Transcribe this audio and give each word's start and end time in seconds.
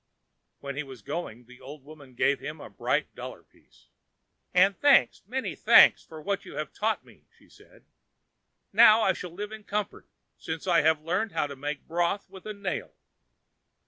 When 0.61 0.75
he 0.77 0.81
was 0.81 1.03
going, 1.03 1.45
the 1.45 1.61
old 1.61 1.83
woman 1.83 2.15
gave 2.15 2.39
him 2.39 2.59
a 2.59 2.71
bright 2.71 3.13
dollar 3.13 3.43
piece. 3.43 3.85
"And 4.51 4.75
thanks, 4.81 5.21
many 5.27 5.53
thanks, 5.53 6.03
for 6.03 6.19
what 6.19 6.43
you 6.43 6.55
have 6.55 6.73
taught 6.73 7.05
me," 7.05 7.27
she 7.37 7.47
said. 7.47 7.85
"Now 8.73 9.03
I 9.03 9.13
shall 9.13 9.29
live 9.29 9.51
in 9.51 9.63
comfort, 9.63 10.07
since 10.39 10.65
I 10.65 10.81
have 10.81 11.03
learned 11.03 11.33
how 11.33 11.45
to 11.45 11.55
make 11.55 11.87
broth 11.87 12.27
with 12.31 12.47
a 12.47 12.53
nail." 12.55 12.95